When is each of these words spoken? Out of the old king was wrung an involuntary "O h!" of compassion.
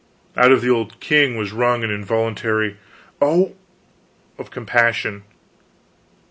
Out 0.35 0.51
of 0.51 0.61
the 0.63 0.69
old 0.71 0.99
king 0.99 1.37
was 1.37 1.51
wrung 1.51 1.83
an 1.83 1.91
involuntary 1.91 2.75
"O 3.21 3.49
h!" 3.49 3.53
of 4.39 4.49
compassion. 4.49 5.23